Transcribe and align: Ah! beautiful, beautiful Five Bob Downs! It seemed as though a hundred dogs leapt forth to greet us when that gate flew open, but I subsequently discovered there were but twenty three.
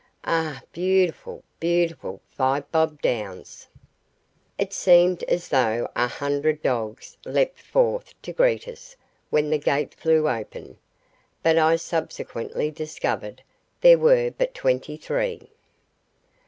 Ah! 0.25 0.63
beautiful, 0.71 1.43
beautiful 1.59 2.21
Five 2.31 2.71
Bob 2.71 3.03
Downs! 3.03 3.67
It 4.57 4.73
seemed 4.73 5.21
as 5.25 5.49
though 5.49 5.87
a 5.95 6.07
hundred 6.07 6.63
dogs 6.63 7.17
leapt 7.23 7.59
forth 7.61 8.19
to 8.23 8.33
greet 8.33 8.67
us 8.67 8.95
when 9.29 9.51
that 9.51 9.59
gate 9.63 9.93
flew 9.93 10.27
open, 10.27 10.79
but 11.43 11.59
I 11.59 11.75
subsequently 11.75 12.71
discovered 12.71 13.43
there 13.81 13.99
were 13.99 14.31
but 14.35 14.55
twenty 14.55 14.97
three. 14.97 15.51